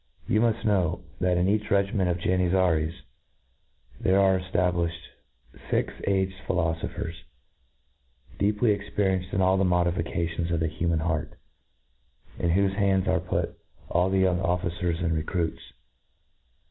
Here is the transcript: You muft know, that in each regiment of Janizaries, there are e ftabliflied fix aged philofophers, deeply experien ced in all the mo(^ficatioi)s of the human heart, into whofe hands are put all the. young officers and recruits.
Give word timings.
You 0.27 0.41
muft 0.41 0.65
know, 0.65 1.01
that 1.19 1.37
in 1.37 1.47
each 1.47 1.69
regiment 1.69 2.09
of 2.09 2.17
Janizaries, 2.17 3.03
there 3.99 4.19
are 4.19 4.39
e 4.39 4.43
ftabliflied 4.51 4.89
fix 5.69 5.93
aged 6.07 6.33
philofophers, 6.47 7.13
deeply 8.39 8.75
experien 8.75 9.23
ced 9.23 9.31
in 9.35 9.41
all 9.41 9.57
the 9.57 9.63
mo(^ficatioi)s 9.63 10.49
of 10.49 10.59
the 10.59 10.65
human 10.65 11.01
heart, 11.01 11.33
into 12.39 12.55
whofe 12.55 12.73
hands 12.73 13.07
are 13.07 13.19
put 13.19 13.55
all 13.91 14.09
the. 14.09 14.17
young 14.17 14.39
officers 14.41 14.99
and 15.01 15.13
recruits. 15.13 15.61